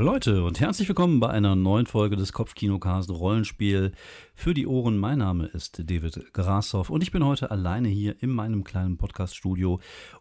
[0.00, 3.92] Hallo Leute und herzlich willkommen bei einer neuen Folge des Kopfkinocast Rollenspiel
[4.34, 4.96] für die Ohren.
[4.96, 9.78] Mein Name ist David Grashoff und ich bin heute alleine hier in meinem kleinen Podcaststudio,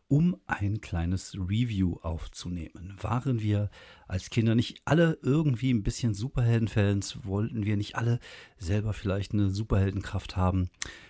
[0.09, 2.93] um ein kleines Review aufzunehmen.
[2.99, 3.69] Waren wir
[4.09, 7.23] als Kinder nicht alle irgendwie ein bisschen Superheldenfans?
[7.23, 8.19] Wollten wir nicht alle
[8.57, 10.69] selber vielleicht eine Superheldenkraft haben?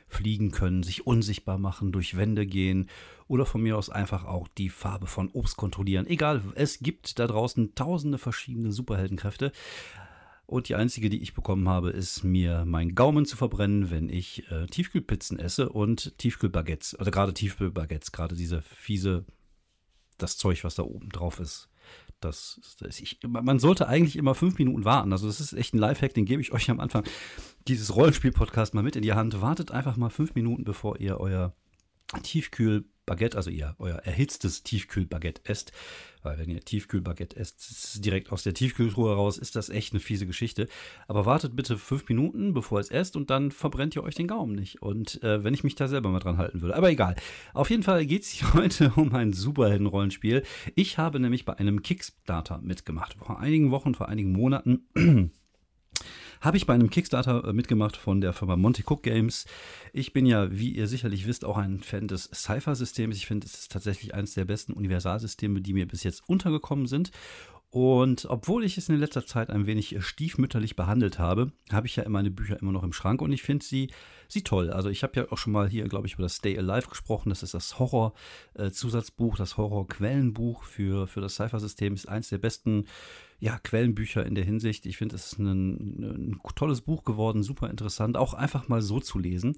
[0.10, 2.90] Fliegen können, sich unsichtbar machen, durch Wände gehen
[3.28, 6.08] oder von mir aus einfach auch die Farbe von Obst kontrollieren.
[6.08, 9.52] Egal, es gibt da draußen tausende verschiedene Superheldenkräfte.
[10.48, 14.50] Und die einzige, die ich bekommen habe, ist mir mein Gaumen zu verbrennen, wenn ich
[14.52, 16.96] äh, Tiefkühlpizzen esse und Tiefkühlbaguettes.
[16.96, 19.26] Also gerade Tiefkühlbaguettes, gerade diese fiese,
[20.18, 21.70] das Zeug, was da oben drauf ist.
[22.20, 25.14] Das, das ich, man sollte eigentlich immer fünf Minuten warten.
[25.14, 27.06] Also das ist echt ein Lifehack, den gebe ich euch am Anfang
[27.68, 29.42] dieses Rollenspiel-Podcast mal mit in die Hand.
[29.42, 31.56] Wartet einfach mal fünf Minuten, bevor ihr euer
[32.24, 35.72] Tiefkühl Baguette, also ihr euer erhitztes Tiefkühlbaguette esst,
[36.22, 40.28] weil wenn ihr Tiefkühlbaguette esst, direkt aus der Tiefkühltruhe raus, ist das echt eine fiese
[40.28, 40.68] Geschichte.
[41.08, 44.28] Aber wartet bitte fünf Minuten, bevor ihr es esst und dann verbrennt ihr euch den
[44.28, 44.84] Gaumen nicht.
[44.84, 46.76] Und äh, wenn ich mich da selber mal dran halten würde.
[46.76, 47.16] Aber egal.
[47.54, 50.44] Auf jeden Fall geht es heute um ein Superhelden-Rollenspiel.
[50.76, 53.16] Ich habe nämlich bei einem Kickstarter mitgemacht.
[53.16, 55.32] Vor einigen Wochen, vor einigen Monaten
[56.42, 59.46] habe ich bei einem Kickstarter äh, mitgemacht von der Firma Monty Cook Games.
[59.94, 63.18] Ich bin ja, wie ihr sicherlich wisst, auch ein Fan des Cypher-Systems.
[63.18, 67.12] Ich finde, es ist tatsächlich eines der besten Universalsysteme, die mir bis jetzt untergekommen sind.
[67.72, 72.10] Und obwohl ich es in letzter Zeit ein wenig stiefmütterlich behandelt habe, habe ich ja
[72.10, 73.92] meine Bücher immer noch im Schrank und ich finde sie,
[74.28, 74.72] sie toll.
[74.72, 77.30] Also ich habe ja auch schon mal hier, glaube ich, über das Stay Alive gesprochen.
[77.30, 81.94] Das ist das Horror-Zusatzbuch, das Horror-Quellenbuch für, für das Cypher-System.
[81.94, 82.86] Ist eins der besten
[83.40, 84.86] ja, Quellenbücher in der Hinsicht.
[84.86, 89.00] Ich finde, es ist ein, ein tolles Buch geworden, super interessant, auch einfach mal so
[89.00, 89.56] zu lesen.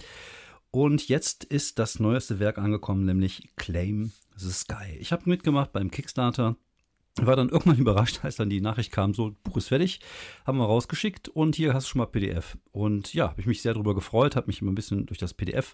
[0.70, 4.98] Und jetzt ist das neueste Werk angekommen, nämlich Claim the Sky.
[5.00, 6.56] Ich habe mitgemacht beim Kickstarter
[7.18, 10.00] war dann irgendwann überrascht, als dann die Nachricht kam, so, Buch ist fertig,
[10.46, 12.58] haben wir rausgeschickt und hier hast du schon mal PDF.
[12.72, 15.34] Und ja, habe ich mich sehr darüber gefreut, habe mich immer ein bisschen durch das
[15.34, 15.74] PDF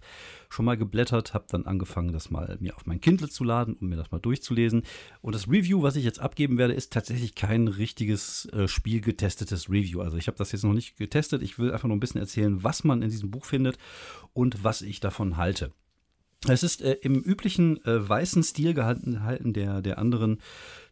[0.50, 3.90] schon mal geblättert, habe dann angefangen, das mal mir auf mein Kindle zu laden, um
[3.90, 4.84] mir das mal durchzulesen.
[5.22, 10.02] Und das Review, was ich jetzt abgeben werde, ist tatsächlich kein richtiges äh, spielgetestetes Review.
[10.02, 12.64] Also ich habe das jetzt noch nicht getestet, ich will einfach nur ein bisschen erzählen,
[12.64, 13.78] was man in diesem Buch findet
[14.34, 15.72] und was ich davon halte.
[16.46, 20.40] Es ist äh, im üblichen äh, weißen Stil gehalten der, der anderen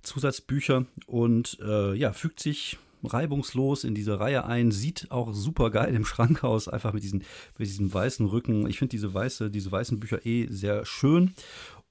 [0.01, 5.93] Zusatzbücher und äh, ja, fügt sich reibungslos in diese Reihe ein, sieht auch super geil
[5.93, 7.23] im Schrank aus, einfach mit, diesen,
[7.57, 8.67] mit diesem weißen Rücken.
[8.67, 11.33] Ich finde diese weiße, diese weißen Bücher eh sehr schön.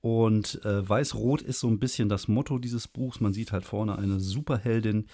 [0.00, 3.20] Und äh, weiß-rot ist so ein bisschen das Motto dieses Buchs.
[3.20, 5.06] Man sieht halt vorne eine Superheldin,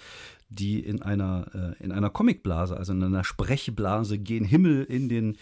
[0.48, 5.36] die in einer, äh, in einer Comicblase, also in einer Sprechblase, gen Himmel in den,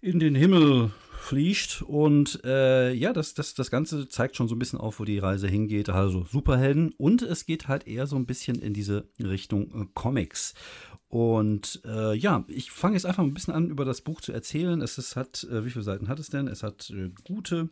[0.00, 0.90] in den Himmel
[1.22, 1.82] fliegt.
[1.82, 5.18] Und äh, ja, das, das, das Ganze zeigt schon so ein bisschen auf, wo die
[5.18, 5.88] Reise hingeht.
[5.88, 6.92] Also Superhelden.
[6.98, 10.54] Und es geht halt eher so ein bisschen in diese Richtung äh, Comics.
[11.08, 14.80] Und äh, ja, ich fange jetzt einfach ein bisschen an, über das Buch zu erzählen.
[14.80, 16.48] Es ist, hat, äh, wie viele Seiten hat es denn?
[16.48, 17.68] Es hat äh, gute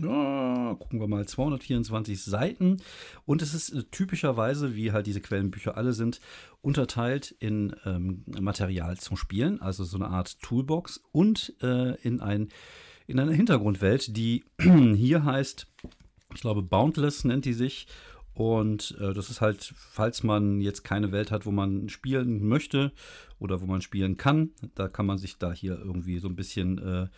[0.00, 2.80] ja, gucken wir mal, 224 Seiten.
[3.26, 6.20] Und es ist äh, typischerweise, wie halt diese Quellenbücher alle sind,
[6.60, 12.48] unterteilt in ähm, Material zum Spielen, also so eine Art Toolbox und äh, in, ein,
[13.06, 15.66] in eine Hintergrundwelt, die hier heißt,
[16.34, 17.86] ich glaube, Boundless nennt die sich.
[18.34, 22.92] Und äh, das ist halt, falls man jetzt keine Welt hat, wo man spielen möchte
[23.42, 24.50] oder wo man spielen kann.
[24.74, 27.08] Da kann man sich da hier irgendwie so ein bisschen äh,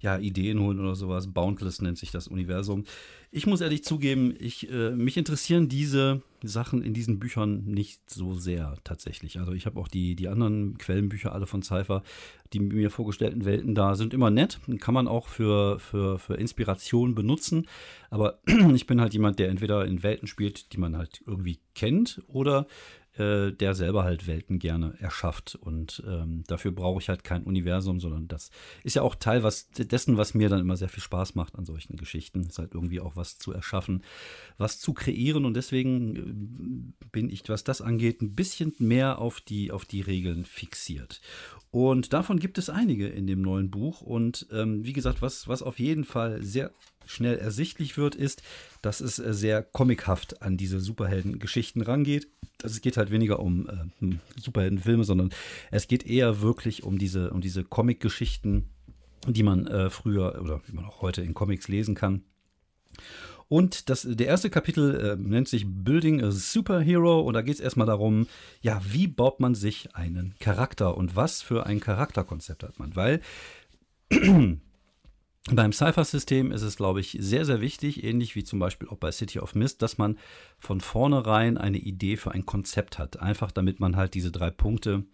[0.00, 1.32] ja, Ideen holen oder sowas.
[1.32, 2.84] Boundless nennt sich das Universum.
[3.30, 8.34] Ich muss ehrlich zugeben, ich, äh, mich interessieren diese Sachen in diesen Büchern nicht so
[8.34, 9.38] sehr tatsächlich.
[9.38, 12.02] Also ich habe auch die, die anderen Quellenbücher alle von Cypher,
[12.52, 14.60] die mir vorgestellten Welten da sind immer nett.
[14.80, 17.66] Kann man auch für, für, für Inspiration benutzen.
[18.10, 18.38] Aber
[18.74, 22.66] ich bin halt jemand, der entweder in Welten spielt, die man halt irgendwie kennt oder
[23.16, 25.54] äh, der selber halt Welten gerne erschafft.
[25.54, 28.50] Und ähm, dafür brauche ich halt kein Universum, sondern das
[28.82, 31.64] ist ja auch Teil was, dessen, was mir dann immer sehr viel Spaß macht an
[31.64, 32.42] solchen Geschichten.
[32.42, 34.02] Ist halt irgendwie auch was zu erschaffen,
[34.58, 35.44] was zu kreieren.
[35.44, 36.16] Und deswegen
[37.02, 41.20] äh, bin ich, was das angeht, ein bisschen mehr auf die, auf die Regeln fixiert.
[41.70, 44.00] Und davon gibt es einige in dem neuen Buch.
[44.00, 46.72] Und ähm, wie gesagt, was, was auf jeden Fall sehr
[47.06, 48.42] schnell ersichtlich wird, ist,
[48.84, 52.28] dass es äh, sehr comichaft an diese Superhelden-Geschichten rangeht.
[52.62, 55.30] Also es geht halt weniger um äh, hm, Superheldenfilme, sondern
[55.70, 58.68] es geht eher wirklich um diese, um diese Comic-Geschichten,
[59.26, 62.22] die man äh, früher oder wie man auch heute in Comics lesen kann.
[63.48, 67.60] Und das, der erste Kapitel äh, nennt sich Building a Superhero und da geht es
[67.60, 68.26] erstmal darum,
[68.62, 72.96] ja, wie baut man sich einen Charakter und was für ein Charakterkonzept hat man?
[72.96, 73.20] Weil
[75.52, 79.12] Beim Cypher-System ist es, glaube ich, sehr, sehr wichtig, ähnlich wie zum Beispiel auch bei
[79.12, 80.16] City of Mist, dass man
[80.58, 83.20] von vornherein eine Idee für ein Konzept hat.
[83.20, 85.04] Einfach damit man halt diese drei Punkte,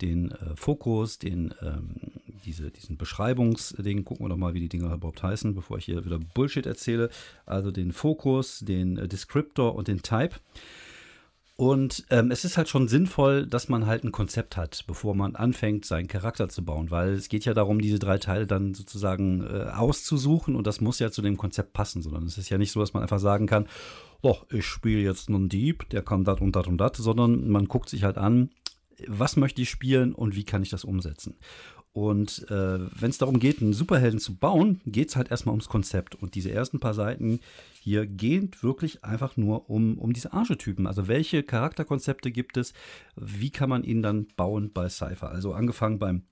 [0.00, 1.96] den äh, Fokus, den, ähm,
[2.44, 6.04] diese, diesen Beschreibungsding, gucken wir doch mal, wie die Dinger überhaupt heißen, bevor ich hier
[6.04, 7.10] wieder Bullshit erzähle.
[7.44, 10.36] Also den Fokus, den äh, Descriptor und den Type.
[11.62, 15.36] Und ähm, es ist halt schon sinnvoll, dass man halt ein Konzept hat, bevor man
[15.36, 19.46] anfängt, seinen Charakter zu bauen, weil es geht ja darum, diese drei Teile dann sozusagen
[19.46, 22.72] äh, auszusuchen und das muss ja zu dem Konzept passen, sondern es ist ja nicht
[22.72, 23.68] so, dass man einfach sagen kann,
[24.22, 27.68] oh, ich spiele jetzt einen Dieb, der kann das und das und das, sondern man
[27.68, 28.50] guckt sich halt an,
[29.06, 31.36] was möchte ich spielen und wie kann ich das umsetzen.
[31.92, 35.68] Und äh, wenn es darum geht, einen Superhelden zu bauen, geht es halt erstmal ums
[35.68, 36.14] Konzept.
[36.14, 37.40] Und diese ersten paar Seiten
[37.80, 40.86] hier gehen wirklich einfach nur um, um diese Archetypen.
[40.86, 42.72] Also welche Charakterkonzepte gibt es?
[43.16, 45.30] Wie kann man ihn dann bauen bei Cypher?
[45.30, 46.22] Also angefangen beim,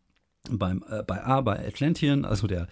[0.51, 2.67] beim, äh, bei A, bei Atlantean, also der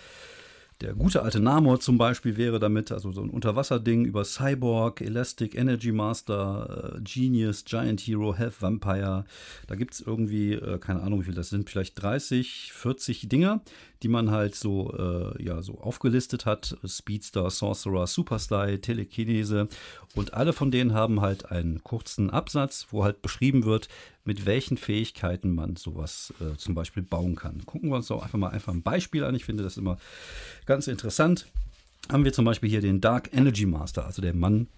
[0.80, 5.56] der gute alte Namor zum Beispiel wäre damit, also so ein Unterwasserding über Cyborg, Elastic,
[5.56, 9.24] Energy Master, äh, Genius, Giant Hero, Health Vampire.
[9.66, 13.60] Da gibt es irgendwie, äh, keine Ahnung, wie viel das sind, vielleicht 30, 40 Dinger,
[14.02, 16.76] die man halt so, äh, ja, so aufgelistet hat.
[16.86, 19.68] Speedster, Sorcerer, Supersly, Telekinese.
[20.14, 23.88] Und alle von denen haben halt einen kurzen Absatz, wo halt beschrieben wird,
[24.24, 27.64] mit welchen Fähigkeiten man sowas äh, zum Beispiel bauen kann.
[27.66, 29.34] Gucken wir uns doch einfach mal einfach ein Beispiel an.
[29.34, 29.98] Ich finde das immer
[30.66, 31.46] ganz interessant.
[32.10, 34.68] Haben wir zum Beispiel hier den Dark Energy Master, also der Mann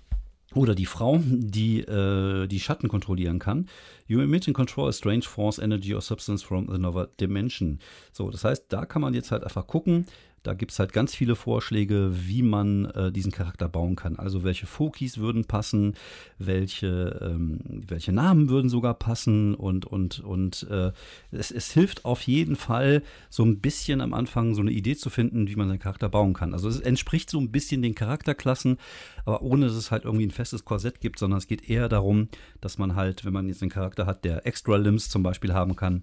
[0.55, 3.69] oder die Frau, die äh, die Schatten kontrollieren kann.
[4.07, 7.79] You emit and control a strange force, energy or substance from another dimension.
[8.13, 10.07] So, das heißt, da kann man jetzt halt einfach gucken,
[10.43, 14.17] da gibt es halt ganz viele Vorschläge, wie man äh, diesen Charakter bauen kann.
[14.17, 15.95] Also welche Fokis würden passen,
[16.39, 20.93] welche, ähm, welche Namen würden sogar passen und, und, und äh,
[21.31, 25.11] es, es hilft auf jeden Fall so ein bisschen am Anfang so eine Idee zu
[25.11, 26.55] finden, wie man seinen Charakter bauen kann.
[26.55, 28.79] Also es entspricht so ein bisschen den Charakterklassen,
[29.27, 32.29] aber ohne dass es halt irgendwie ein festes Korsett gibt, sondern es geht eher darum,
[32.63, 35.77] dass man halt, wenn man jetzt einen Charakter hat, der Extra Limbs zum Beispiel haben
[35.77, 36.03] kann,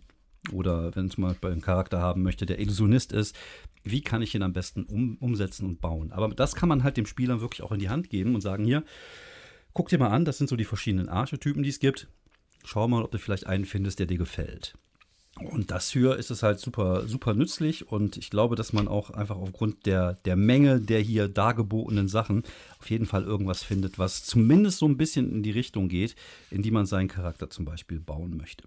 [0.52, 3.36] oder wenn es mal einen Charakter haben möchte, der Illusionist ist,
[3.84, 6.12] wie kann ich ihn am besten um, umsetzen und bauen.
[6.12, 8.66] Aber das kann man halt dem Spieler wirklich auch in die Hand geben und sagen,
[8.66, 8.84] hier,
[9.74, 12.08] guck dir mal an, das sind so die verschiedenen Archetypen, die es gibt.
[12.66, 14.74] Schau mal, ob du vielleicht einen findest, der dir gefällt.
[15.40, 19.12] Und das hier ist es halt super, super nützlich und ich glaube, dass man auch
[19.12, 22.44] einfach aufgrund der, der Menge der hier dargebotenen Sachen
[22.80, 26.16] auf jeden Fall irgendwas findet, was zumindest so ein bisschen in die Richtung geht,
[26.50, 28.64] in die man seinen Charakter zum Beispiel bauen möchte.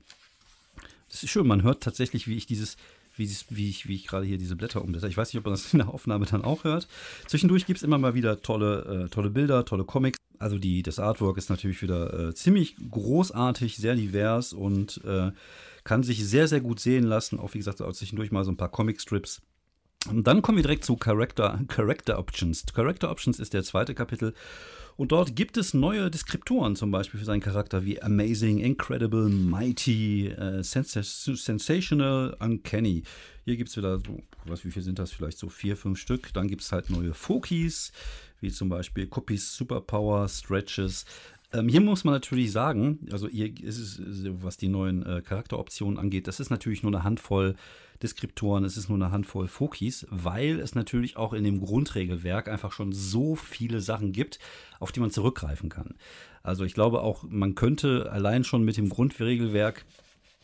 [1.10, 2.76] Das ist schön, man hört tatsächlich, wie ich dieses
[3.16, 5.08] wie, wie ich, wie ich gerade hier diese Blätter umblätter.
[5.08, 6.88] Ich weiß nicht, ob man das in der Aufnahme dann auch hört.
[7.26, 10.18] Zwischendurch gibt es immer mal wieder tolle, äh, tolle Bilder, tolle Comics.
[10.38, 15.32] Also die, das Artwork ist natürlich wieder äh, ziemlich großartig, sehr divers und äh,
[15.84, 17.38] kann sich sehr, sehr gut sehen lassen.
[17.38, 19.42] Auch wie gesagt, auch zwischendurch mal so ein paar Comic-Strips.
[20.08, 22.64] Und dann kommen wir direkt zu Character, Character Options.
[22.72, 24.34] Character Options ist der zweite Kapitel.
[24.96, 30.28] Und dort gibt es neue Deskriptoren, zum Beispiel für seinen Charakter wie Amazing, Incredible, Mighty,
[30.28, 33.02] äh, sens Sensational, Uncanny.
[33.44, 35.10] Hier gibt es wieder so, was, wie viel sind das?
[35.12, 36.32] Vielleicht so vier, fünf Stück.
[36.32, 37.92] Dann gibt es halt neue Fokis,
[38.40, 41.04] wie zum Beispiel Copies, Superpower, Stretches.
[41.52, 44.00] Ähm, hier muss man natürlich sagen, also hier ist es,
[44.42, 47.56] was die neuen äh, Charakteroptionen angeht, das ist natürlich nur eine Handvoll
[48.02, 52.72] Deskriptoren, es ist nur eine Handvoll Fokis, weil es natürlich auch in dem Grundregelwerk einfach
[52.72, 54.38] schon so viele Sachen gibt,
[54.78, 55.94] auf die man zurückgreifen kann.
[56.42, 59.84] Also ich glaube auch, man könnte allein schon mit dem Grundregelwerk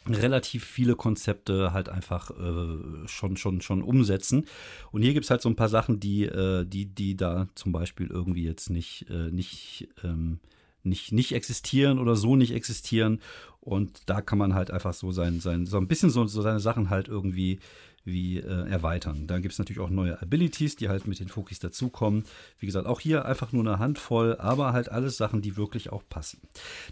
[0.09, 4.47] relativ viele Konzepte halt einfach äh, schon, schon, schon umsetzen.
[4.93, 7.73] Und hier gibt es halt so ein paar Sachen, die, äh, die, die da zum
[7.73, 10.39] Beispiel irgendwie jetzt nicht, äh, nicht, ähm,
[10.83, 13.21] nicht, nicht existieren oder so nicht existieren.
[13.67, 16.61] Und da kann man halt einfach so sein, sein so ein bisschen so, so seine
[16.61, 17.59] Sachen halt irgendwie
[18.05, 19.27] wie äh, erweitern.
[19.27, 22.23] Dann gibt es natürlich auch neue Abilities, die halt mit den Fokis dazukommen.
[22.61, 26.05] Wie gesagt, auch hier einfach nur eine Handvoll, aber halt alles Sachen, die wirklich auch
[26.09, 26.41] passen.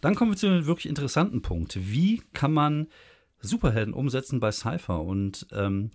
[0.01, 1.79] Dann kommen wir zu einem wirklich interessanten Punkt.
[1.81, 2.89] Wie kann man
[3.41, 5.01] Superhelden umsetzen bei Cypher?
[5.01, 5.93] Und ähm,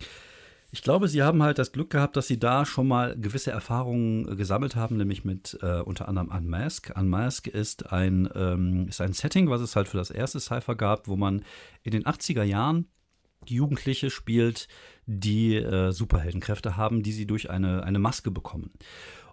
[0.72, 4.30] ich glaube, sie haben halt das Glück gehabt, dass sie da schon mal gewisse Erfahrungen
[4.30, 6.92] äh, gesammelt haben, nämlich mit äh, unter anderem Unmask.
[6.96, 11.08] Unmask ist ein, ähm, ist ein Setting, was es halt für das erste Cypher gab,
[11.08, 11.44] wo man
[11.82, 12.86] in den 80er Jahren
[13.46, 14.68] Jugendliche spielt,
[15.06, 18.70] die äh, Superheldenkräfte haben, die sie durch eine, eine Maske bekommen.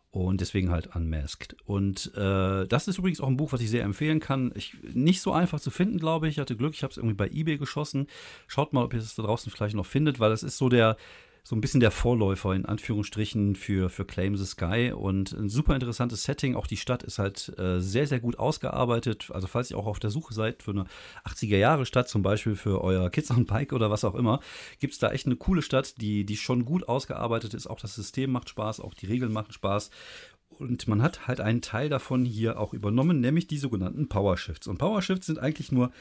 [0.09, 1.55] Und deswegen halt Unmasked.
[1.65, 4.51] Und äh, das ist übrigens auch ein Buch, was ich sehr empfehlen kann.
[4.55, 6.35] Ich, nicht so einfach zu finden, glaube ich.
[6.35, 8.07] Ich hatte Glück, ich habe es irgendwie bei eBay geschossen.
[8.47, 10.97] Schaut mal, ob ihr es da draußen vielleicht noch findet, weil es ist so der,
[11.47, 15.75] so ein bisschen der Vorläufer in Anführungsstrichen für, für Claim the Sky und ein super
[15.75, 16.55] interessantes Setting.
[16.57, 19.29] Auch die Stadt ist halt äh, sehr, sehr gut ausgearbeitet.
[19.31, 20.87] Also falls ihr auch auf der Suche seid für eine
[21.23, 24.41] 80er-Jahre-Stadt, zum Beispiel für euer Kids on Bike oder was auch immer,
[24.79, 27.67] gibt es da echt eine coole Stadt, die, die schon gut ausgearbeitet ist.
[27.67, 29.89] Auch das System macht Spaß, auch die Regeln machen Spaß.
[30.49, 34.67] Und man hat halt einen Teil davon hier auch übernommen, nämlich die sogenannten Power Shifts.
[34.67, 35.91] Und Power Shifts sind eigentlich nur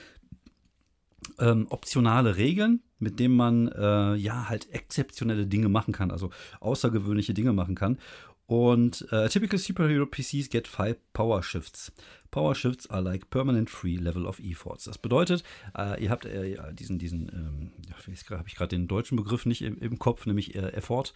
[1.38, 7.34] ähm, optionale Regeln, mit denen man äh, ja halt exzeptionelle Dinge machen kann, also außergewöhnliche
[7.34, 7.98] Dinge machen kann.
[8.46, 11.92] Und äh, typical superhero PCs get five power shifts.
[12.30, 14.84] Power shifts are like permanent free level of efforts.
[14.84, 15.42] Das bedeutet,
[15.76, 17.72] äh, ihr habt äh, diesen, diesen, ähm,
[18.30, 21.12] habe ich gerade den deutschen Begriff nicht im, im Kopf, nämlich äh, Effort.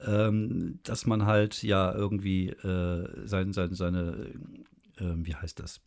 [0.00, 4.30] Ähm, dass man halt ja irgendwie äh, sein, sein, seine,
[4.98, 5.80] ähm, wie heißt das?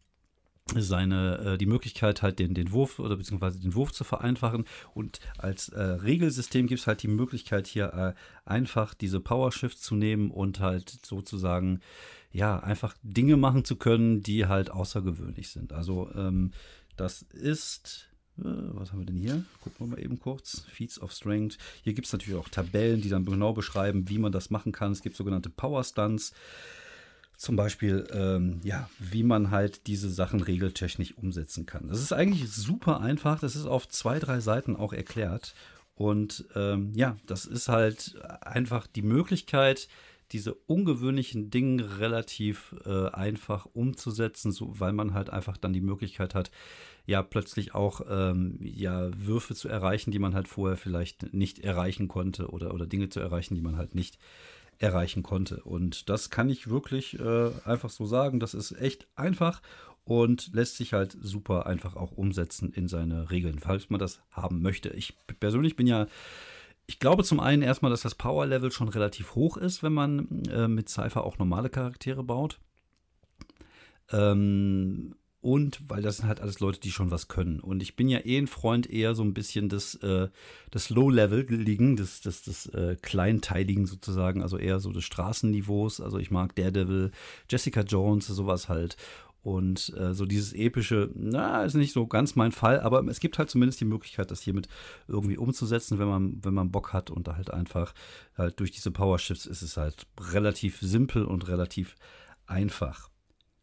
[0.78, 5.20] Seine äh, die Möglichkeit halt den, den Wurf oder beziehungsweise den Wurf zu vereinfachen und
[5.38, 8.14] als äh, Regelsystem gibt es halt die Möglichkeit hier äh,
[8.50, 11.82] einfach diese Power Shift zu nehmen und halt sozusagen
[12.32, 15.74] ja einfach Dinge machen zu können, die halt außergewöhnlich sind.
[15.74, 16.52] Also ähm,
[16.96, 18.10] das ist
[18.40, 19.44] äh, was haben wir denn hier?
[19.62, 20.66] Gucken wir mal eben kurz.
[20.72, 21.58] Feeds of Strength.
[21.84, 24.92] Hier gibt es natürlich auch Tabellen, die dann genau beschreiben, wie man das machen kann.
[24.92, 26.34] Es gibt sogenannte Power Stunts
[27.40, 31.88] zum Beispiel, ähm, ja, wie man halt diese Sachen regeltechnisch umsetzen kann.
[31.88, 33.40] Das ist eigentlich super einfach.
[33.40, 35.56] Das ist auf zwei, drei Seiten auch erklärt.
[35.96, 39.88] Und ähm, ja, das ist halt einfach die Möglichkeit,
[40.34, 46.36] diese ungewöhnlichen Dinge relativ äh, einfach umzusetzen, so, weil man halt einfach dann die Möglichkeit
[46.36, 46.52] hat,
[47.06, 52.10] ja, plötzlich auch ähm, ja, Würfe zu erreichen, die man halt vorher vielleicht nicht erreichen
[52.10, 55.62] konnte oder, oder Dinge zu erreichen, die man halt nicht äh, erreichen konnte.
[55.64, 58.40] Und das kann ich wirklich äh, einfach so sagen.
[58.40, 59.62] Das ist echt einfach
[60.04, 64.62] und lässt sich halt super einfach auch umsetzen in seine Regeln, falls man das haben
[64.62, 64.90] möchte.
[64.90, 66.08] Ich persönlich bin ja
[66.90, 70.68] ich glaube zum einen erstmal, dass das Power-Level schon relativ hoch ist, wenn man äh,
[70.68, 72.60] mit Cypher auch normale Charaktere baut.
[74.12, 77.62] Ähm, und weil das sind halt alles Leute, die schon was können.
[77.62, 80.28] Und ich bin ja eh ein Freund eher so ein bisschen des, äh,
[80.74, 86.02] des Low-Level-Ligen, des, des, des äh, Kleinteiligen sozusagen, also eher so des Straßenniveaus.
[86.02, 87.12] Also ich mag Daredevil,
[87.50, 88.98] Jessica Jones, sowas halt.
[89.42, 93.38] Und äh, so dieses epische, na, ist nicht so ganz mein Fall, aber es gibt
[93.38, 94.68] halt zumindest die Möglichkeit, das hiermit
[95.08, 97.94] irgendwie umzusetzen, wenn man, wenn man Bock hat und da halt einfach
[98.38, 101.96] halt durch diese Power Shifts ist es halt relativ simpel und relativ
[102.46, 103.10] einfach.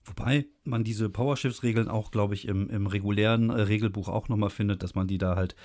[0.06, 4.82] Wobei man diese PowerShifts-Regeln auch, glaube ich, im, im regulären äh, Regelbuch auch nochmal findet,
[4.82, 5.56] dass man die da halt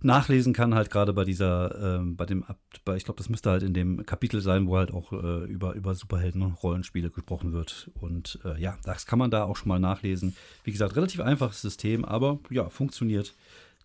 [0.00, 2.44] nachlesen kann, halt gerade bei dieser, äh, bei dem,
[2.84, 5.74] bei, ich glaube, das müsste halt in dem Kapitel sein, wo halt auch äh, über,
[5.74, 7.90] über Superhelden und Rollenspiele gesprochen wird.
[8.00, 10.36] Und äh, ja, das kann man da auch schon mal nachlesen.
[10.62, 13.34] Wie gesagt, relativ einfaches System, aber ja, funktioniert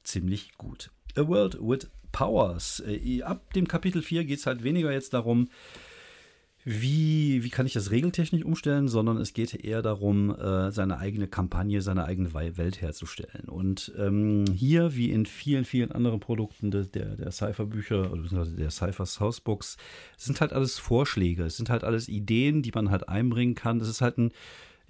[0.04, 0.92] ziemlich gut.
[1.16, 2.84] A World with Powers.
[2.86, 5.48] Äh, ab dem Kapitel 4 geht es halt weniger jetzt darum,
[6.66, 11.28] wie, wie kann ich das regeltechnisch umstellen, sondern es geht eher darum, äh, seine eigene
[11.28, 13.48] Kampagne, seine eigene Welt herzustellen.
[13.48, 18.72] Und ähm, hier, wie in vielen, vielen anderen Produkten de, der, der Cypher-Bücher oder der
[18.72, 19.78] Cyphers Housebooks,
[20.18, 23.80] sind halt alles Vorschläge, es sind halt alles Ideen, die man halt einbringen kann.
[23.80, 24.32] Das ist halt ein,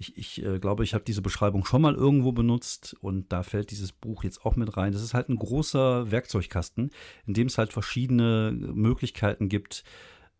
[0.00, 3.70] ich, ich äh, glaube, ich habe diese Beschreibung schon mal irgendwo benutzt und da fällt
[3.70, 4.92] dieses Buch jetzt auch mit rein.
[4.92, 6.90] Das ist halt ein großer Werkzeugkasten,
[7.26, 9.84] in dem es halt verschiedene Möglichkeiten gibt,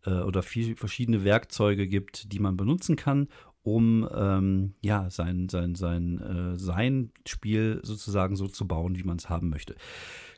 [0.05, 3.27] äh, oder viel, verschiedene Werkzeuge gibt, die man benutzen kann,
[3.63, 9.17] um ähm, ja sein, sein, sein, äh, sein Spiel sozusagen so zu bauen, wie man
[9.17, 9.75] es haben möchte.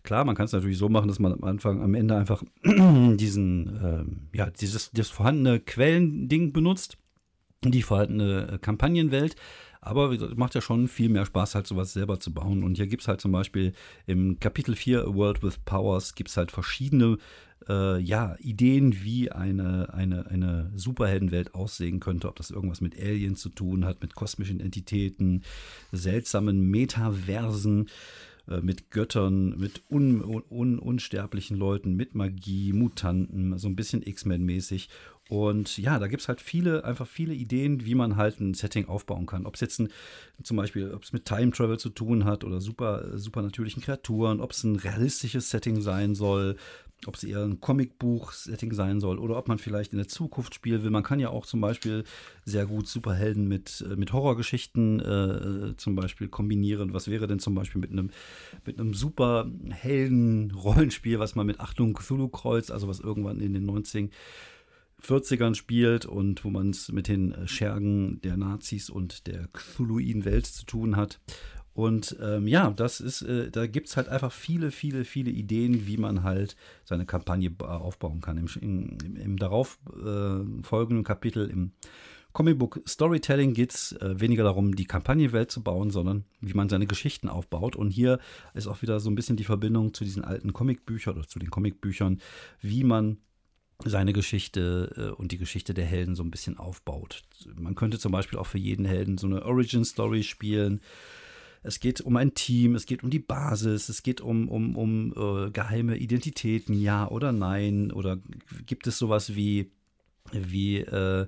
[0.03, 3.79] Klar, man kann es natürlich so machen, dass man am Anfang, am Ende einfach diesen,
[3.81, 6.97] ähm, ja, dieses das vorhandene Quellending benutzt,
[7.63, 9.35] die vorhandene äh, Kampagnenwelt.
[9.79, 12.63] Aber es macht ja schon viel mehr Spaß, halt sowas selber zu bauen.
[12.63, 13.73] Und hier gibt es halt zum Beispiel
[14.05, 17.17] im Kapitel 4 A World with Powers gibt es halt verschiedene
[17.67, 23.41] äh, ja, Ideen, wie eine, eine, eine Superheldenwelt aussehen könnte, ob das irgendwas mit Aliens
[23.41, 25.43] zu tun hat, mit kosmischen Entitäten,
[25.91, 27.89] seltsamen Metaversen
[28.47, 34.89] äh, mit Göttern, mit un, un, unsterblichen Leuten, mit Magie, Mutanten, so ein bisschen X-Men-mäßig.
[35.29, 38.87] Und ja, da gibt es halt viele, einfach viele Ideen, wie man halt ein Setting
[38.89, 39.45] aufbauen kann.
[39.45, 39.87] Ob es jetzt ein,
[40.43, 44.41] zum Beispiel, ob es mit Time Travel zu tun hat oder super, super natürlichen Kreaturen,
[44.41, 46.57] ob es ein realistisches Setting sein soll,
[47.07, 50.81] ob es eher ein Comicbuch-Setting sein soll oder ob man vielleicht in der Zukunft spielen
[50.83, 50.89] will.
[50.89, 52.03] Man kann ja auch zum Beispiel
[52.45, 56.93] sehr gut Superhelden mit, äh, mit Horrorgeschichten äh, zum Beispiel kombinieren.
[56.93, 58.09] Was wäre denn zum Beispiel mit einem,
[58.65, 64.09] mit einem Superhelden-Rollenspiel, was man mit Achtung Cthulhu kreuzt, also was irgendwann in den 19
[65.03, 70.45] 40ern spielt und wo man es mit den Schergen der Nazis und der Cthulhuiden Welt
[70.45, 71.19] zu tun hat.
[71.73, 75.87] Und ähm, ja, das ist, äh, da gibt es halt einfach viele, viele, viele Ideen,
[75.87, 78.37] wie man halt seine Kampagne aufbauen kann.
[78.37, 81.71] Im, im, im darauf äh, folgenden Kapitel, im
[82.33, 86.87] Comicbook Storytelling geht es äh, weniger darum, die Kampagnenwelt zu bauen, sondern wie man seine
[86.87, 87.75] Geschichten aufbaut.
[87.75, 88.19] Und hier
[88.53, 91.51] ist auch wieder so ein bisschen die Verbindung zu diesen alten Comicbüchern oder zu den
[91.51, 92.19] Comicbüchern,
[92.59, 93.17] wie man
[93.85, 97.23] seine Geschichte äh, und die Geschichte der Helden so ein bisschen aufbaut.
[97.55, 100.81] Man könnte zum Beispiel auch für jeden Helden so eine Origin-Story spielen.
[101.63, 105.13] Es geht um ein Team, es geht um die Basis, es geht um, um, um
[105.15, 107.91] äh, geheime Identitäten, ja oder nein.
[107.91, 108.19] Oder
[108.65, 109.71] gibt es sowas wie,
[110.31, 111.27] wie äh,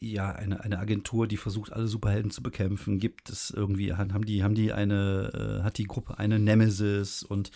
[0.00, 2.98] ja, eine, eine Agentur, die versucht, alle Superhelden zu bekämpfen?
[2.98, 7.52] Gibt es irgendwie, haben die, haben die eine, äh, hat die Gruppe eine Nemesis und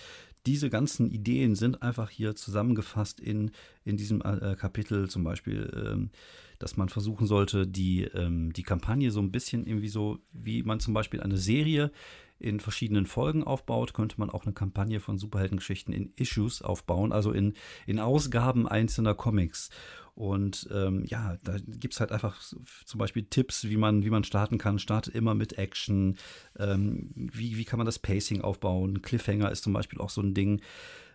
[0.47, 3.51] diese ganzen Ideen sind einfach hier zusammengefasst in,
[3.85, 6.11] in diesem äh, Kapitel, zum Beispiel, ähm,
[6.59, 10.81] dass man versuchen sollte, die, ähm, die Kampagne so ein bisschen irgendwie so, wie man
[10.81, 11.91] zum Beispiel eine Serie
[12.39, 17.33] in verschiedenen Folgen aufbaut, könnte man auch eine Kampagne von Superheldengeschichten in Issues aufbauen, also
[17.33, 17.55] in,
[17.87, 19.71] in Ausgaben einzelner Comics.
[20.15, 24.25] Und ähm, ja, da gibt es halt einfach zum Beispiel Tipps, wie man, wie man
[24.25, 24.79] starten kann.
[24.79, 26.17] Startet immer mit Action.
[26.59, 29.03] Ähm, wie, wie kann man das Pacing aufbauen?
[29.03, 30.63] Cliffhanger ist zum Beispiel auch so ein Ding,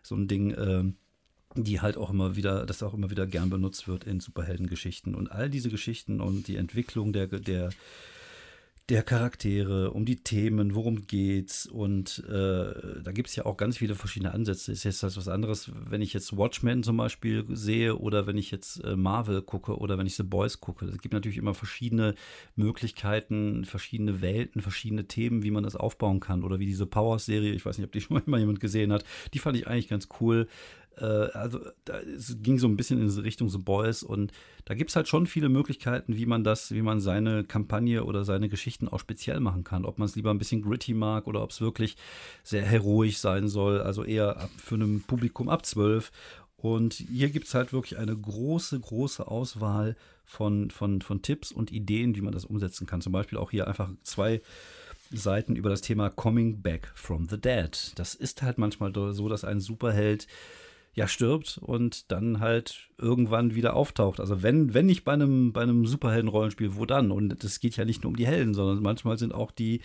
[0.04, 0.98] so ein Ding, ähm,
[1.56, 5.16] die halt auch immer wieder, das auch immer wieder gern benutzt wird in Superheldengeschichten.
[5.16, 7.72] Und all diese Geschichten und die Entwicklung der, der,
[8.90, 11.66] der Charaktere, um die Themen, worum geht's.
[11.66, 14.72] Und äh, da gibt es ja auch ganz viele verschiedene Ansätze.
[14.72, 18.52] Ist jetzt halt was anderes, wenn ich jetzt Watchmen zum Beispiel sehe oder wenn ich
[18.52, 20.86] jetzt äh, Marvel gucke oder wenn ich The Boys gucke.
[20.86, 22.16] Es gibt natürlich immer verschiedene
[22.56, 26.44] Möglichkeiten, verschiedene Welten, verschiedene Themen, wie man das aufbauen kann.
[26.44, 29.40] Oder wie diese Powers-Serie, ich weiß nicht, ob die schon mal jemand gesehen hat, die
[29.40, 30.48] fand ich eigentlich ganz cool.
[30.98, 34.32] Äh, also da, es ging so ein bisschen in Richtung The Boys und
[34.66, 38.24] da gibt es halt schon viele Möglichkeiten, wie man das, wie man seine Kampagne oder
[38.24, 39.86] seine Geschichten auch speziell machen kann.
[39.86, 41.98] Ob man es lieber ein bisschen gritty mag oder ob es wirklich
[42.44, 46.12] sehr heroisch sein soll, also eher für ein Publikum ab 12.
[46.58, 49.96] Und hier gibt es halt wirklich eine große, große Auswahl
[50.26, 53.02] von, von, von Tipps und Ideen, wie man das umsetzen kann.
[53.02, 54.42] Zum Beispiel auch hier einfach zwei
[55.12, 57.92] Seiten über das Thema Coming Back from the Dead.
[57.96, 60.28] Das ist halt manchmal so, dass ein Superheld
[60.94, 64.20] ja stirbt und dann halt irgendwann wieder auftaucht.
[64.20, 67.12] Also wenn, wenn nicht bei einem, bei einem Superhelden-Rollenspiel, wo dann?
[67.12, 69.82] Und es geht ja nicht nur um die Helden, sondern manchmal sind auch die,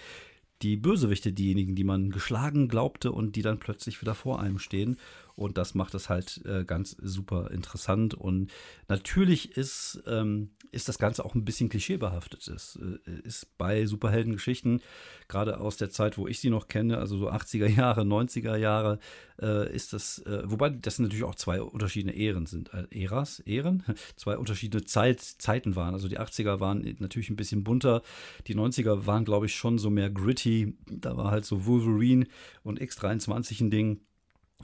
[0.62, 4.97] die Bösewichte diejenigen, die man geschlagen glaubte und die dann plötzlich wieder vor einem stehen.
[5.37, 8.14] Und das macht es halt äh, ganz super interessant.
[8.14, 8.51] Und
[8.88, 12.49] natürlich ist, ähm, ist das Ganze auch ein bisschen klischeebehaftet.
[12.49, 14.81] Es äh, ist bei Superheldengeschichten,
[15.29, 18.99] gerade aus der Zeit, wo ich sie noch kenne, also so 80er Jahre, 90er Jahre,
[19.40, 22.72] äh, ist das, äh, wobei das natürlich auch zwei unterschiedliche Ehren sind.
[22.72, 23.85] Äh, Äras, Ehren,
[24.16, 25.92] zwei unterschiedliche Zeit, Zeiten waren.
[25.92, 28.03] Also die 80er waren natürlich ein bisschen bunter.
[28.46, 30.79] Die 90er waren, glaube ich, schon so mehr gritty.
[30.90, 32.27] Da war halt so Wolverine
[32.62, 34.01] und X23 ein Ding.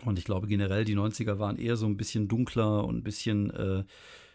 [0.05, 3.51] Und ich glaube generell, die 90er waren eher so ein bisschen dunkler und ein bisschen
[3.51, 3.85] äh,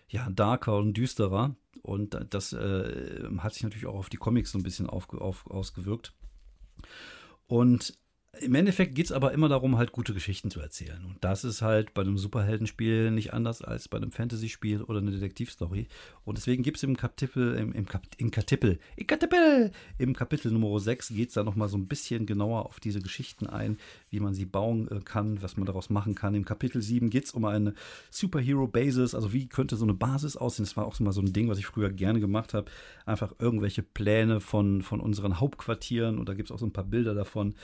[0.10, 1.56] ja, darker und düsterer.
[1.82, 5.48] Und das äh, hat sich natürlich auch auf die Comics so ein bisschen auf, auf,
[5.48, 6.14] ausgewirkt.
[7.48, 7.98] Und
[8.42, 11.04] im Endeffekt geht es aber immer darum, halt gute Geschichten zu erzählen.
[11.06, 15.12] Und das ist halt bei einem Superheldenspiel nicht anders als bei einem Fantasy-Spiel oder einer
[15.12, 15.88] Detektivstory.
[16.26, 20.52] Und deswegen gibt es im Kapitel, im, im, Kap, im Kapitel, im Kapitel, im Kapitel
[20.52, 23.78] Nummer 6 geht es da nochmal so ein bisschen genauer auf diese Geschichten ein,
[24.10, 26.36] wie man sie bauen äh, kann, was man daraus machen kann.
[26.36, 27.74] Im Kapitel 7 geht es um eine
[28.10, 30.66] Superhero-Basis, also wie könnte so eine Basis aussehen.
[30.66, 32.70] Das war auch so mal so ein Ding, was ich früher gerne gemacht habe.
[33.06, 36.84] Einfach irgendwelche Pläne von, von unseren Hauptquartieren und da gibt es auch so ein paar
[36.84, 37.56] Bilder davon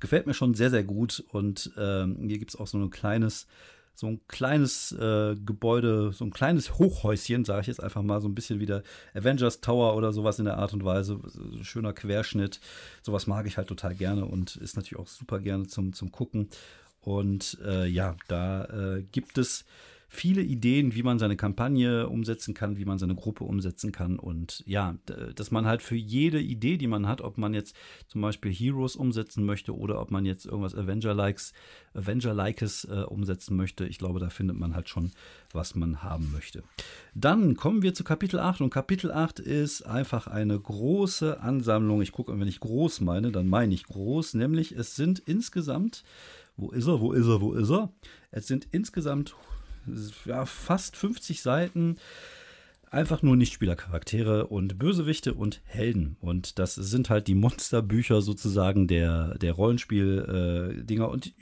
[0.00, 1.24] gefällt mir schon sehr, sehr gut.
[1.30, 3.46] Und ähm, hier gibt es auch so ein kleines,
[3.94, 8.28] so ein kleines äh, Gebäude, so ein kleines Hochhäuschen, sage ich jetzt einfach mal, so
[8.28, 8.82] ein bisschen wie der
[9.14, 11.20] Avengers Tower oder sowas in der Art und Weise.
[11.62, 12.60] Schöner Querschnitt.
[13.02, 16.48] Sowas mag ich halt total gerne und ist natürlich auch super gerne zum, zum Gucken.
[17.00, 19.64] Und äh, ja, da äh, gibt es
[20.12, 24.18] viele Ideen, wie man seine Kampagne umsetzen kann, wie man seine Gruppe umsetzen kann.
[24.18, 24.96] Und ja,
[25.36, 27.76] dass man halt für jede Idee, die man hat, ob man jetzt
[28.08, 31.52] zum Beispiel Heroes umsetzen möchte oder ob man jetzt irgendwas Avenger-Likes,
[31.94, 35.12] Avenger-Likes äh, umsetzen möchte, ich glaube, da findet man halt schon,
[35.52, 36.64] was man haben möchte.
[37.14, 42.02] Dann kommen wir zu Kapitel 8 und Kapitel 8 ist einfach eine große Ansammlung.
[42.02, 46.02] Ich gucke, wenn ich groß meine, dann meine ich groß, nämlich es sind insgesamt,
[46.56, 47.92] wo ist er, wo ist er, wo ist er?
[48.32, 49.36] Es sind insgesamt
[50.24, 51.96] ja, fast 50 Seiten
[52.90, 56.16] einfach nur Nichtspielercharaktere und Bösewichte und Helden.
[56.20, 61.04] Und das sind halt die Monsterbücher sozusagen der, der Rollenspiel-Dinger.
[61.04, 61.32] Äh, und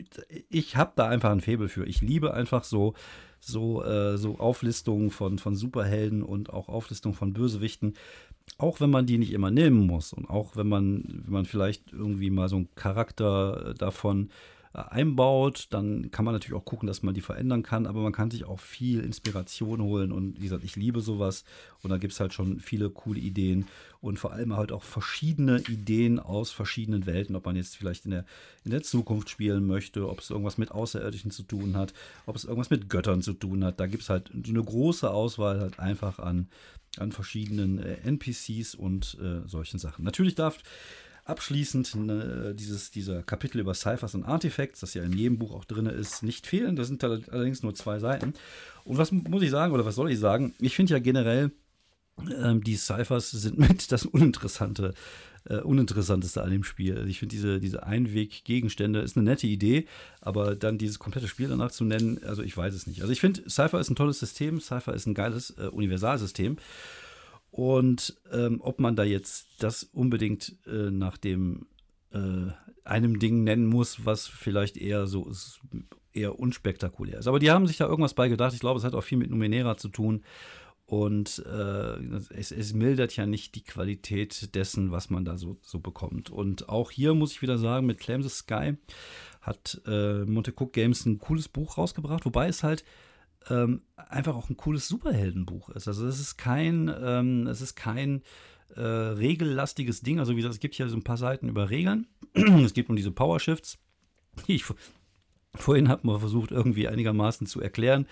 [0.50, 1.86] ich habe da einfach ein Faible für.
[1.86, 2.94] Ich liebe einfach so,
[3.40, 7.94] so, äh, so Auflistungen von, von Superhelden und auch Auflistungen von Bösewichten.
[8.58, 11.92] auch wenn man die nicht immer nehmen muss und auch wenn man, wenn man vielleicht
[11.92, 17.02] irgendwie mal so einen Charakter davon äh, einbaut, dann kann man natürlich auch gucken, dass
[17.02, 20.64] man die verändern kann, aber man kann sich auch viel Inspiration holen und wie gesagt,
[20.64, 21.44] ich liebe sowas
[21.82, 23.66] und da gibt es halt schon viele coole Ideen
[24.00, 28.12] und vor allem halt auch verschiedene Ideen aus verschiedenen Welten, ob man jetzt vielleicht in
[28.12, 28.24] der,
[28.64, 31.94] in der Zukunft spielen möchte, ob es irgendwas mit Außerirdischen zu tun hat,
[32.26, 35.60] ob es irgendwas mit Göttern zu tun hat, da gibt es halt eine große Auswahl
[35.60, 36.48] halt einfach an,
[36.98, 40.04] an verschiedenen äh, NPCs und äh, solchen Sachen.
[40.04, 40.58] Natürlich darf
[41.28, 45.64] abschließend ne, dieses, dieser Kapitel über Cyphers und Artifacts, das ja in jedem Buch auch
[45.64, 46.74] drin ist, nicht fehlen.
[46.74, 48.34] Das sind allerdings nur zwei Seiten.
[48.84, 50.54] Und was muss ich sagen, oder was soll ich sagen?
[50.58, 51.52] Ich finde ja generell,
[52.42, 54.94] ähm, die Cyphers sind mit das Uninteressante,
[55.44, 56.96] äh, Uninteressanteste an dem Spiel.
[56.96, 59.86] Also ich finde diese, diese Einweg-Gegenstände ist eine nette Idee,
[60.20, 63.02] aber dann dieses komplette Spiel danach zu nennen, also ich weiß es nicht.
[63.02, 66.56] Also ich finde, Cypher ist ein tolles System, Cypher ist ein geiles äh, Universalsystem.
[67.50, 71.66] Und ähm, ob man da jetzt das unbedingt äh, nach dem
[72.12, 72.52] äh,
[72.84, 75.60] einem Ding nennen muss, was vielleicht eher so ist,
[76.12, 77.26] eher unspektakulär ist.
[77.26, 78.54] Aber die haben sich da irgendwas bei gedacht.
[78.54, 80.24] Ich glaube, es hat auch viel mit Numenera zu tun.
[80.86, 81.98] Und äh,
[82.32, 86.30] es, es, mildert ja nicht die Qualität dessen, was man da so, so bekommt.
[86.30, 88.74] Und auch hier muss ich wieder sagen, mit Claim the Sky
[89.42, 92.84] hat äh, Monte Cook Games ein cooles Buch rausgebracht, wobei es halt
[93.50, 95.88] ähm, einfach auch ein cooles Superheldenbuch ist.
[95.88, 98.22] Also es ist kein, ähm, es ist kein
[98.74, 100.18] äh, regellastiges Ding.
[100.18, 102.06] Also wie gesagt, es gibt hier so ein paar Seiten über Regeln.
[102.34, 103.78] es geht um diese Power Shifts,
[104.46, 104.64] die ich
[105.54, 108.06] vorhin habe mal versucht irgendwie einigermaßen zu erklären.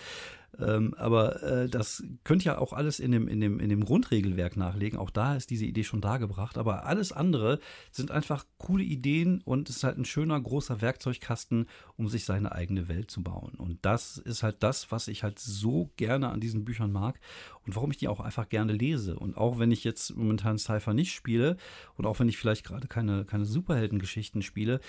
[0.59, 4.57] Ähm, aber äh, das könnt ihr auch alles in dem, in, dem, in dem Grundregelwerk
[4.57, 4.99] nachlegen.
[4.99, 6.59] Auch da ist diese Idee schon dargebracht.
[6.59, 7.59] Aber alles andere
[7.90, 11.66] sind einfach coole Ideen und es ist halt ein schöner, großer Werkzeugkasten,
[11.97, 13.55] um sich seine eigene Welt zu bauen.
[13.57, 17.21] Und das ist halt das, was ich halt so gerne an diesen Büchern mag
[17.66, 19.19] und warum ich die auch einfach gerne lese.
[19.19, 21.57] Und auch wenn ich jetzt momentan Cypher nicht spiele
[21.97, 24.81] und auch wenn ich vielleicht gerade keine, keine Superheldengeschichten spiele,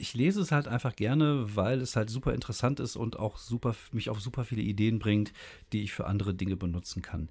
[0.00, 3.74] ich lese es halt einfach gerne, weil es halt super interessant ist und auch super,
[3.92, 5.32] mich auf super viele Ideen bringt,
[5.72, 7.28] die ich für andere Dinge benutzen kann.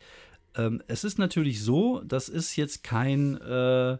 [0.55, 3.97] Ähm, es ist natürlich so, das ist jetzt kein, äh,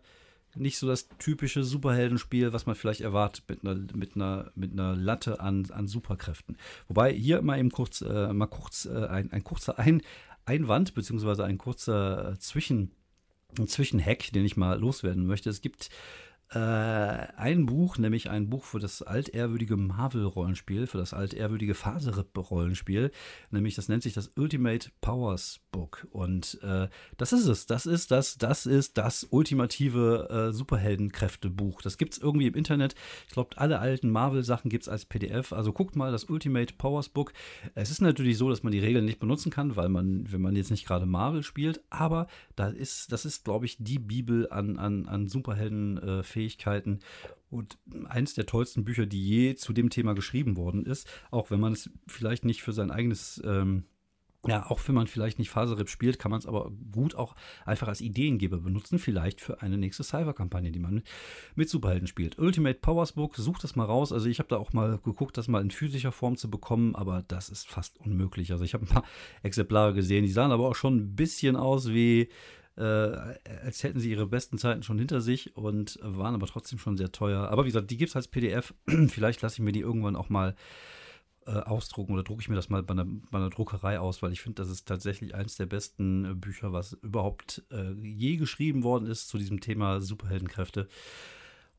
[0.56, 4.96] nicht so das typische Superheldenspiel, was man vielleicht erwartet mit einer, mit einer, mit einer
[4.96, 6.58] Latte an, an Superkräften.
[6.88, 10.02] Wobei hier mal eben kurz, äh, mal kurz äh, ein, ein kurzer ein
[10.46, 12.92] Einwand, beziehungsweise ein kurzer Zwischen,
[13.66, 15.50] Zwischenhack, den ich mal loswerden möchte.
[15.50, 15.90] Es gibt
[16.52, 23.12] äh, ein Buch, nämlich ein Buch für das altehrwürdige Marvel-Rollenspiel, für das altehrwürdige Faserip-Rollenspiel,
[23.52, 26.08] nämlich das nennt sich das Ultimate Powers Book.
[26.12, 27.68] Und äh, das ist es.
[27.68, 31.84] Das ist das, das ist das ultimative äh, Superheldenkräftebuch.
[31.84, 32.96] Das gibt es irgendwie im Internet.
[33.28, 35.54] Ich glaube, alle alten Marvel-Sachen gibt es als PDF.
[35.54, 37.34] Also guckt mal das Ultimate Powers Book.
[37.76, 40.56] Es ist natürlich so, dass man die Regeln nicht benutzen kann, weil man, wenn man
[40.56, 44.78] jetzt nicht gerade Marvel spielt, aber da ist, das ist, glaube ich, die Bibel an,
[44.80, 46.39] an, an Superheldenfähigkeiten.
[47.50, 51.60] Und eines der tollsten Bücher, die je zu dem Thema geschrieben worden ist, auch wenn
[51.60, 53.86] man es vielleicht nicht für sein eigenes ähm,
[54.48, 57.90] ja, auch wenn man vielleicht nicht Faserip spielt, kann man es aber gut auch einfach
[57.90, 61.04] als Ideengeber benutzen, vielleicht für eine nächste Cyber-Kampagne, die man
[61.56, 62.40] mit Superhelden spielt.
[62.40, 64.14] Ultimate Powers Book, sucht das mal raus.
[64.14, 67.24] Also ich habe da auch mal geguckt, das mal in physischer Form zu bekommen, aber
[67.28, 68.54] das ist fast unmöglich.
[68.54, 69.04] Also ich habe ein paar
[69.44, 72.30] Exemplare gesehen, die sahen aber auch schon ein bisschen aus wie,
[72.80, 76.98] äh, als hätten sie ihre besten Zeiten schon hinter sich und waren aber trotzdem schon
[76.98, 77.50] sehr teuer.
[77.50, 78.74] Aber wie gesagt, die gibt es als PDF.
[79.08, 80.56] vielleicht lasse ich mir die irgendwann auch mal
[81.46, 84.32] äh, ausdrucken oder drucke ich mir das mal bei einer, bei einer Druckerei aus, weil
[84.32, 88.84] ich finde, das ist tatsächlich eines der besten äh, Bücher, was überhaupt äh, je geschrieben
[88.84, 90.88] worden ist zu diesem Thema Superheldenkräfte.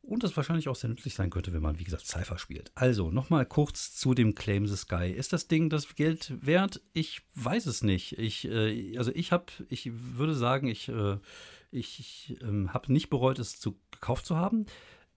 [0.02, 2.72] Und das wahrscheinlich auch sehr nützlich sein könnte, wenn man, wie gesagt, Cypher spielt.
[2.74, 5.10] Also, nochmal kurz zu dem Claim the Sky.
[5.10, 6.80] Ist das Ding das Geld wert?
[6.92, 8.18] Ich weiß es nicht.
[8.18, 11.18] Ich, äh, also ich habe, ich würde sagen, ich, äh,
[11.70, 14.66] ich, ich ähm, habe nicht bereut, es zu, gekauft zu haben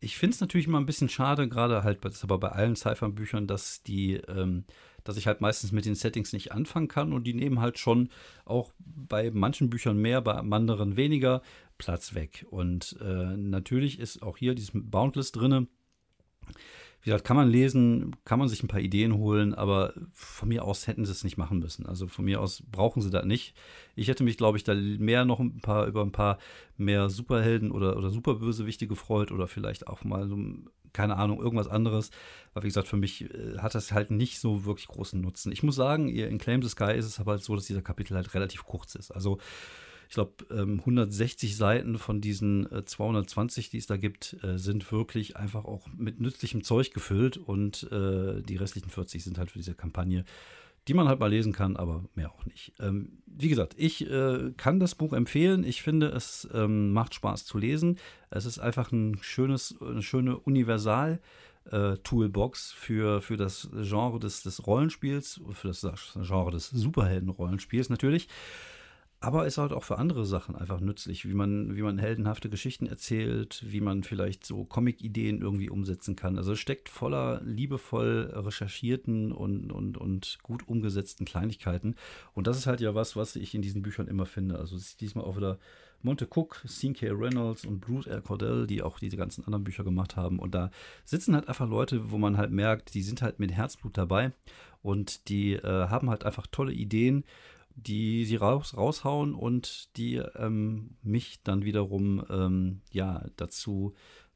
[0.03, 2.75] ich finde es natürlich immer ein bisschen schade, gerade halt, das ist aber bei allen
[2.75, 4.65] Cypher-Büchern, dass die, ähm,
[5.03, 8.09] dass ich halt meistens mit den Settings nicht anfangen kann und die nehmen halt schon
[8.45, 11.41] auch bei manchen Büchern mehr, bei anderen weniger
[11.77, 12.45] Platz weg.
[12.49, 15.67] Und äh, natürlich ist auch hier dieses Boundless drinne.
[17.03, 20.63] Wie gesagt, kann man lesen, kann man sich ein paar Ideen holen, aber von mir
[20.63, 21.85] aus hätten sie es nicht machen müssen.
[21.85, 23.55] Also von mir aus brauchen sie das nicht.
[23.95, 26.37] Ich hätte mich, glaube ich, da mehr noch ein paar über ein paar
[26.77, 30.37] mehr Superhelden oder, oder Superbösewichte gefreut oder vielleicht auch mal so,
[30.93, 32.09] keine Ahnung, irgendwas anderes.
[32.53, 35.51] Aber wie gesagt, für mich äh, hat das halt nicht so wirklich großen Nutzen.
[35.51, 38.15] Ich muss sagen, in Claim the Sky ist es aber halt so, dass dieser Kapitel
[38.15, 39.11] halt relativ kurz ist.
[39.11, 39.39] Also
[40.13, 45.37] ich glaube, 160 Seiten von diesen 220, äh, die es da gibt, äh, sind wirklich
[45.37, 49.73] einfach auch mit nützlichem Zeug gefüllt und äh, die restlichen 40 sind halt für diese
[49.73, 50.23] Kampagne
[50.89, 52.73] die man halt mal lesen kann, aber mehr auch nicht.
[52.81, 54.05] Ähm, wie gesagt, ich
[54.57, 55.63] kann das Buch empfehlen.
[55.63, 57.99] Ich finde, es ähm, macht Spaß zu lesen.
[58.31, 61.19] Es ist einfach ein schönes, eine schöne Universal-
[62.03, 65.87] Toolbox für, für das Genre des, des Rollenspiels, für das
[66.21, 68.27] Genre des Superhelden-Rollenspiels natürlich
[69.23, 72.87] aber ist halt auch für andere Sachen einfach nützlich, wie man, wie man heldenhafte Geschichten
[72.87, 76.37] erzählt, wie man vielleicht so Comic-Ideen irgendwie umsetzen kann.
[76.37, 81.95] Also es steckt voller liebevoll recherchierten und, und, und gut umgesetzten Kleinigkeiten.
[82.33, 84.59] Und das ist halt ja was, was ich in diesen Büchern immer finde.
[84.59, 85.57] Also diesmal auch wieder
[86.01, 87.07] Monte Cook, Sean K.
[87.11, 88.19] Reynolds und Bruce R.
[88.19, 90.37] Cordell, die auch diese ganzen anderen Bücher gemacht haben.
[90.37, 90.69] Und da
[91.05, 94.33] sitzen halt einfach Leute, wo man halt merkt, die sind halt mit Herzblut dabei
[94.81, 97.23] und die äh, haben halt einfach tolle Ideen
[97.75, 103.93] die sie raus, raushauen und die ähm, mich dann wiederum ähm, ja dazu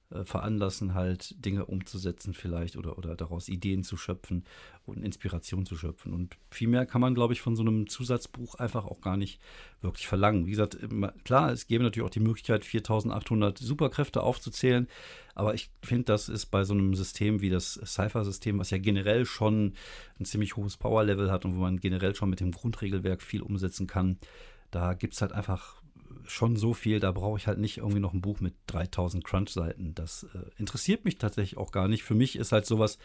[0.10, 4.46] äh, veranlassen, halt Dinge umzusetzen vielleicht oder, oder daraus Ideen zu schöpfen
[4.86, 6.14] und Inspiration zu schöpfen.
[6.14, 9.42] Und viel mehr kann man, glaube ich, von so einem Zusatzbuch einfach auch gar nicht
[9.82, 10.46] wirklich verlangen.
[10.46, 10.78] Wie gesagt,
[11.26, 14.88] klar, es gäbe natürlich auch die Möglichkeit, 4800 Superkräfte aufzuzählen,
[15.36, 19.26] aber ich finde, das ist bei so einem System wie das Cypher-System, was ja generell
[19.26, 19.74] schon
[20.20, 23.88] ein ziemlich hohes Power-Level hat und wo man generell schon mit dem Grundregelwerk viel umsetzen
[23.88, 24.18] kann,
[24.72, 25.82] da gibt es halt einfach
[26.28, 29.96] schon so viel, da brauche ich halt nicht irgendwie noch ein Buch mit 3000 Crunch-Seiten.
[29.96, 32.04] Das äh, interessiert mich tatsächlich auch gar nicht.
[32.04, 32.98] Für mich ist halt sowas,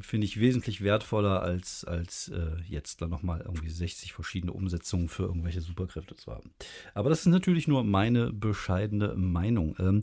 [0.00, 5.24] finde ich, wesentlich wertvoller, als, als äh, jetzt dann nochmal irgendwie 60 verschiedene Umsetzungen für
[5.24, 6.50] irgendwelche Superkräfte zu haben.
[6.94, 9.76] Aber das ist natürlich nur meine bescheidene Meinung.
[9.78, 10.02] Ähm, äh,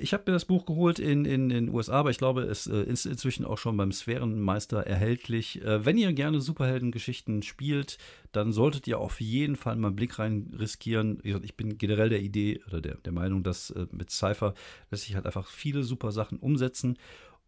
[0.00, 2.82] ich habe mir das Buch geholt in, in den USA, aber ich glaube, es äh,
[2.82, 5.62] ist inzwischen auch schon beim Sphärenmeister erhältlich.
[5.62, 7.98] Äh, wenn ihr gerne Superheldengeschichten spielt,
[8.32, 11.20] dann solltet ihr auf jeden Fall mal einen Blick rein riskieren.
[11.22, 14.54] Ich bin generell der Idee oder der, der Meinung, dass mit Cypher
[14.90, 16.96] lässt sich halt einfach viele super Sachen umsetzen.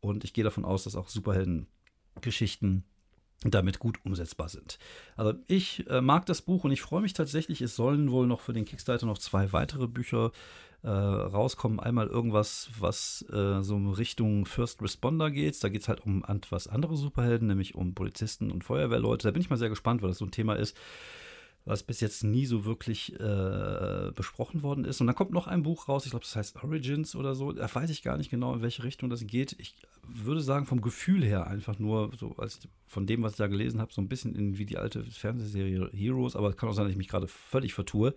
[0.01, 2.85] Und ich gehe davon aus, dass auch Superheldengeschichten
[3.51, 4.79] damit gut umsetzbar sind.
[5.17, 8.41] Also ich äh, mag das Buch und ich freue mich tatsächlich, es sollen wohl noch
[8.41, 10.33] für den Kickstarter noch zwei weitere Bücher
[10.83, 11.81] äh, rauskommen.
[11.81, 15.63] Einmal irgendwas, was äh, so Richtung First Responder geht.
[15.63, 19.29] Da geht es halt um etwas andere Superhelden, nämlich um Polizisten und Feuerwehrleute.
[19.29, 20.77] Da bin ich mal sehr gespannt, weil das so ein Thema ist,
[21.65, 25.01] was bis jetzt nie so wirklich äh, besprochen worden ist.
[25.01, 27.53] Und dann kommt noch ein Buch raus, ich glaube, das heißt Origins oder so.
[27.53, 29.55] Da weiß ich gar nicht genau, in welche Richtung das geht.
[29.59, 33.47] Ich würde sagen, vom Gefühl her einfach nur, so als von dem, was ich da
[33.47, 36.75] gelesen habe, so ein bisschen in wie die alte Fernsehserie Heroes, aber es kann auch
[36.75, 38.15] sein, dass ich mich gerade völlig vertue.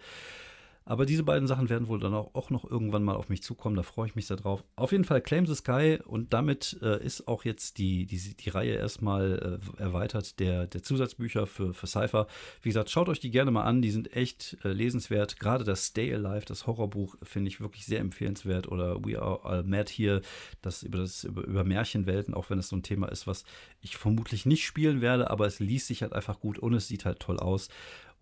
[0.88, 3.76] Aber diese beiden Sachen werden wohl dann auch, noch irgendwann mal auf mich zukommen.
[3.76, 4.64] Da freue ich mich sehr drauf.
[4.76, 8.50] Auf jeden Fall Claim the Sky und damit äh, ist auch jetzt die, die, die
[8.50, 12.28] Reihe erstmal äh, erweitert der, der Zusatzbücher für, für Cypher.
[12.62, 13.82] Wie gesagt, schaut euch die gerne mal an.
[13.82, 15.40] Die sind echt äh, lesenswert.
[15.40, 18.68] Gerade das Stay Alive, das Horrorbuch, finde ich wirklich sehr empfehlenswert.
[18.68, 20.22] Oder We Are All Mad hier,
[20.62, 23.44] das über, das über, über Märchenwelten, auch wenn es so ein Thema ist, was
[23.82, 27.06] ich vermutlich nicht spielen werde, aber es liest sich halt einfach gut und es sieht
[27.06, 27.70] halt toll aus.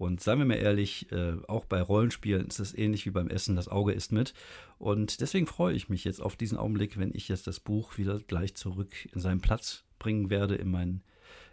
[0.03, 3.55] Und seien wir mal ehrlich, äh, auch bei Rollenspielen ist es ähnlich wie beim Essen,
[3.55, 4.33] das Auge isst mit.
[4.77, 8.19] Und deswegen freue ich mich jetzt auf diesen Augenblick, wenn ich jetzt das Buch wieder
[8.19, 11.03] gleich zurück in seinen Platz bringen werde, in mein,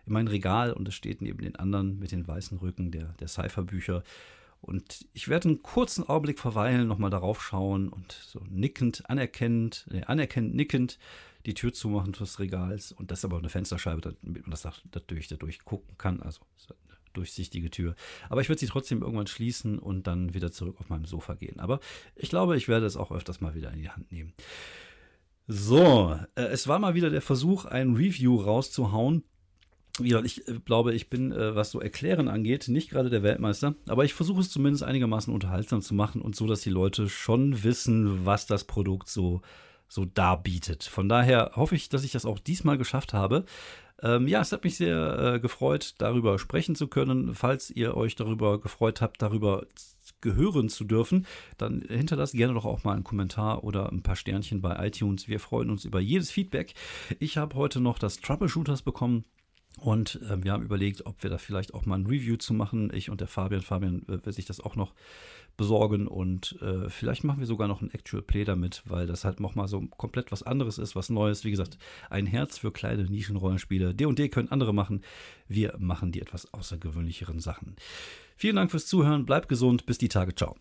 [0.05, 0.73] in mein Regal.
[0.73, 4.03] Und es steht neben den anderen mit den weißen Rücken der, der Cypher-Bücher.
[4.61, 10.03] Und ich werde einen kurzen Augenblick verweilen, nochmal darauf schauen und so nickend, anerkennend, nee,
[10.03, 10.99] anerkennend, nickend
[11.47, 12.91] die Tür zumachen des Regals.
[12.91, 16.21] Und das ist aber eine Fensterscheibe, damit man das natürlich dadurch gucken kann.
[16.21, 16.41] Also
[17.13, 17.95] durchsichtige Tür.
[18.29, 21.61] Aber ich würde sie trotzdem irgendwann schließen und dann wieder zurück auf meinem Sofa gehen.
[21.61, 21.81] Aber
[22.17, 24.33] ich glaube, ich werde es auch öfters mal wieder in die Hand nehmen.
[25.53, 29.25] So, äh, es war mal wieder der Versuch, ein Review rauszuhauen.
[29.99, 33.75] Wie ich äh, glaube, ich bin, äh, was so Erklären angeht, nicht gerade der Weltmeister,
[33.89, 37.65] aber ich versuche es zumindest einigermaßen unterhaltsam zu machen und so, dass die Leute schon
[37.65, 39.43] wissen, was das Produkt so,
[39.89, 40.85] so darbietet.
[40.85, 43.45] Von daher hoffe ich, dass ich das auch diesmal geschafft habe.
[44.03, 47.35] Ähm, ja, es hat mich sehr äh, gefreut, darüber sprechen zu können.
[47.35, 49.67] Falls ihr euch darüber gefreut habt, darüber
[50.21, 51.27] gehören zu dürfen,
[51.59, 55.29] dann hinterlasst gerne doch auch mal einen Kommentar oder ein paar Sternchen bei iTunes.
[55.29, 56.75] Wir freuen uns über jedes Feedback.
[57.19, 59.25] Ich habe heute noch das Troubleshooters bekommen.
[59.79, 62.93] Und äh, wir haben überlegt, ob wir da vielleicht auch mal ein Review zu machen.
[62.93, 63.63] Ich und der Fabian.
[63.63, 64.95] Fabian äh, wird sich das auch noch
[65.57, 69.41] besorgen und äh, vielleicht machen wir sogar noch ein Actual Play damit, weil das halt
[69.41, 71.45] nochmal so komplett was anderes ist, was Neues.
[71.45, 73.95] Wie gesagt, ein Herz für kleine Nischenrollenspiele.
[73.95, 75.03] D&D können andere machen.
[75.49, 77.77] Wir machen die etwas außergewöhnlicheren Sachen.
[78.37, 79.27] Vielen Dank fürs Zuhören.
[79.27, 79.87] Bleibt gesund.
[79.87, 80.35] Bis die Tage.
[80.35, 80.57] Ciao.